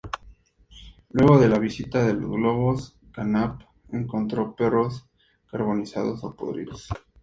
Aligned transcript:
Luego 1.11 1.37
de 1.37 1.47
la 1.47 1.59
visita 1.59 2.03
de 2.03 2.15
los 2.15 2.27
globos, 2.31 2.97
Knapp 3.11 3.61
encontró 3.93 4.55
perros 4.55 5.07
carbonizados 5.47 6.23
o 6.23 6.35
podridos. 6.35 6.89